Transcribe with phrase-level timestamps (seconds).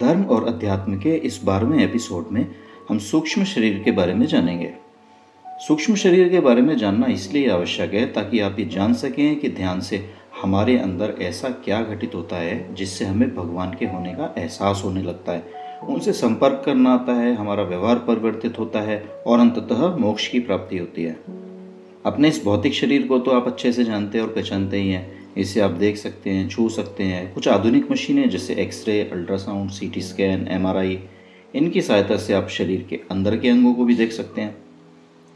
[0.00, 2.46] धर्म और अध्यात्म के इस बारहवें एपिसोड में
[2.88, 4.72] हम सूक्ष्म शरीर के बारे में जानेंगे।
[5.46, 9.48] सूक्ष्म शरीर के बारे में जानना इसलिए आवश्यक है ताकि आप ये जान सकें कि
[9.48, 10.10] ध्यान से
[10.42, 15.02] हमारे अंदर ऐसा क्या घटित होता है जिससे हमें भगवान के होने का एहसास होने
[15.02, 15.44] लगता है।
[15.88, 20.78] उनसे संपर्क करना आता है, हमारा व्यवहार परिवर्तित होता है और अंततः मोक्ष की प्राप्ति
[20.78, 21.16] होती है।
[22.06, 25.60] अपने इस भौतिक शरीर को तो आप अच्छे से जानते और पहचानते ही हैं इसे
[25.60, 30.48] आप देख सकते हैं, छू सकते हैं। कुछ आधुनिक मशीनें, जैसे X ray ultrasound CT scan
[30.48, 30.98] MRI
[31.54, 34.56] इनकी सहायता से आप शरीर के अंदर के अंगों को भी देख सकते हैं।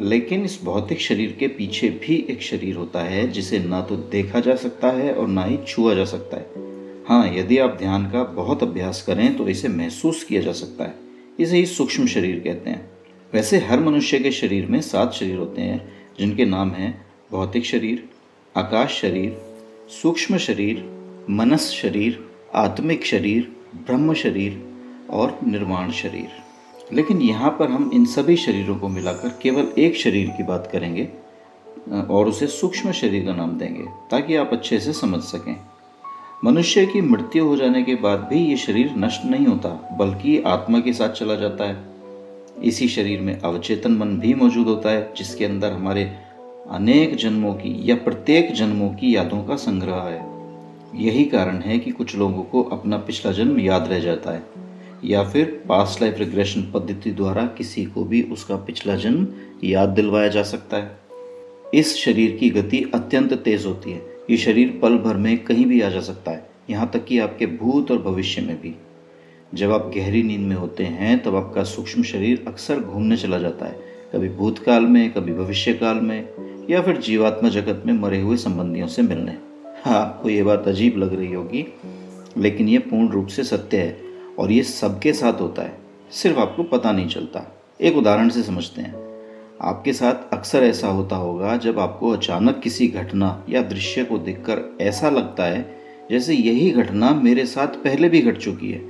[0.00, 4.40] लेकिन इस भौतिक शरीर के पीछे भी एक शरीर होता है, जिसे ना तो देखा
[4.40, 6.46] जा सकता है और ना ही छुआ जा सकता है।
[7.08, 10.94] हाँ यदि आप ध्यान का बहुत अभ्यास करें तो इसे महसूस किया जा सकता है।
[11.40, 12.90] इसे ही सूक्ष्म शरीर कहते हैं।
[13.34, 18.08] वैसे हर मनुष्य के शरीर में सात शरीर होते हैं, जिनके नाम हैं भौतिक शरीर,
[18.56, 19.47] आकाश शरीर
[19.90, 20.84] सूक्ष्म शरीर,
[21.30, 22.18] मनस शरीर,
[22.54, 23.56] आत्मिक शरीर,
[23.86, 24.60] ब्रह्म शरीर
[25.10, 26.28] और निर्वाण शरीर।
[26.92, 31.08] लेकिन यहाँ पर हम इन सभी शरीरों को मिलाकर केवल एक शरीर की बात करेंगे
[32.10, 35.56] और उसे सूक्ष्म शरीर का नाम देंगे, ताकि आप अच्छे से समझ सकें।
[36.44, 40.80] मनुष्य की मृत्यु हो जाने के बाद भी ये शरीर नष्ट नहीं होता, बल्कि आत्मा
[40.80, 41.84] के साथ चला जाता है।
[42.64, 46.27] इसी शरीर में अवचेतन मन भी मौजूद होता है, जिसके अंदर हमारे
[46.68, 51.90] अनेक जन्मों की या प्रत्येक जन्मों की यादों का संग्रह है। यही कारण है कि
[51.90, 54.42] कुछ लोगों को अपना पिछला जन्म याद रह जाता है,
[55.04, 59.26] या फिर पास्ट लाइफ रिग्रेशन पद्धति द्वारा किसी को भी उसका पिछला जन्म
[59.64, 60.96] याद दिलवाया जा सकता है।
[61.74, 65.80] इस शरीर की गति अत्यंत तेज होती है। ये शरीर पल भर में कहीं भी
[65.80, 68.74] आ जा सकता है, यहाँ तक कि आपके भूत और भविष्य में भी।
[69.54, 73.66] जब आप गहरी नींद में होते हैं, तब आपका सूक्ष्म शरीर अक्सर घूमने चला जाता
[73.66, 78.36] है। कभी भूतकाल में, कभी भविष्य काल में। या फिर जीवात्मा जगत में मरे हुए
[78.36, 79.32] संबंधियों से मिलने।
[79.84, 81.74] हाँ आपको ये बात अजीब लग रही होगी,
[82.38, 83.98] लेकिन ये पूर्ण रूप से सत्य है
[84.38, 85.78] और ये सबके साथ होता है।
[86.12, 89.08] सिर्फ़ आपको पता नहीं चलता। एक उदाहरण से समझते हैं।
[89.60, 94.76] आपके साथ अक्सर ऐसा होता होगा जब आपको अचानक किसी घटना या दृश्य को देखकर
[94.80, 95.78] ऐसा लगता है
[96.10, 98.82] जैसे यही घटना मेरे साथ पहले भी घट चुकी है।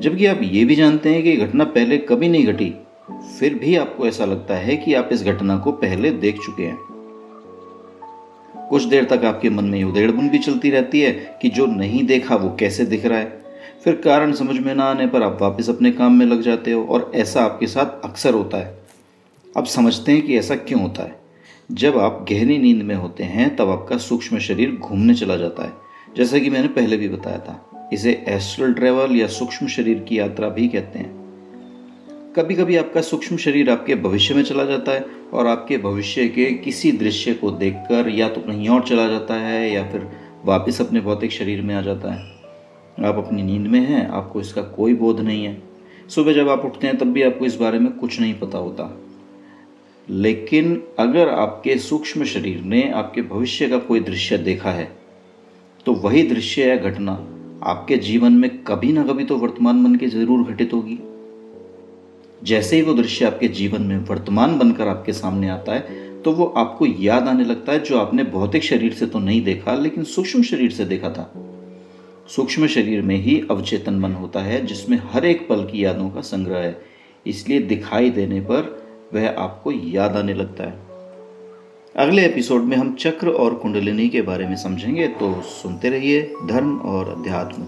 [0.00, 2.74] जबकि आप ये भी जानते हैं कि घटना पहले कभी नहीं घटी।
[3.40, 6.89] फिर भी आपको ऐसा लगता है कि आप इस घटना को पहले देख चुके हैं।
[8.70, 12.36] कुछ देर तक आपके मन में उदेड़बुन भी चलती रहती है कि जो नहीं देखा
[12.36, 13.42] वो कैसे दिख रहा है।
[13.84, 16.84] फिर कारण समझ में ना आने पर आप वापस अपने काम में लग जाते हो
[16.84, 18.78] और ऐसा आपके साथ अक्सर होता है।
[19.56, 21.20] अब समझते हैं कि ऐसा क्यों होता है।
[21.72, 25.72] जब आप गहरी नींद में होते हैं, तब आपका सूक्ष्म शरीर घूमने चला जाता है।
[26.16, 30.48] जैसा कि मैंने पहले भी बताया था, इसे एस्ट्रल ट्रेवल या सूक्ष्म शरीर की यात्रा
[30.48, 31.20] भी कहते हैं।
[32.36, 36.44] कभी कभी आपका सूक्ष्म शरीर आपके भविष्य में चला जाता है और आपके भविष्य के
[36.54, 40.06] किसी दृश्य को देखकर या तो कहीं और चला जाता है या फिर
[40.44, 44.62] वापस अपने भौतिक शरीर में आ जाता है। आप अपनी नींद में हैं, आपको इसका
[44.62, 45.62] कोई बोध नहीं है।
[46.08, 48.96] सुबह जब आप उठते हैं, तब भी आपको इस बारे में कुछ नहीं पता होता।
[50.08, 54.88] लेकिन अगर आपके सूक्ष्म शरीर ने आपके भविष्य का कोई दृश्य देखा है
[55.86, 57.12] तो वही दृश्य या घटना
[57.62, 60.98] आपके जीवन में कभी ना कभी तो वर्तमान मन के ज़रूर घटित होगी।
[62.42, 66.44] जैसे ही वो दृश्य आपके जीवन में वर्तमान बनकर आपके सामने आता है तो वो
[66.56, 70.42] आपको याद आने लगता है, जो आपने भौतिक शरीर से तो नहीं देखा, लेकिन सूक्ष्म
[70.42, 71.32] शरीर से देखा था।
[72.28, 76.20] सूक्ष्म शरीर में ही अवचेतन मन होता है, जिसमें हर एक पल की यादों का
[76.20, 76.76] संग्रह है।
[77.26, 78.76] इसलिए दिखाई देने पर
[79.14, 80.78] वह आपको याद आने लगता है।
[81.96, 86.76] अगले एपिसोड में हम चक्र और कुंडलिनी के बारे में समझेंगे तो सुनते रहिए धर्म
[86.78, 87.66] और अध्यात्म।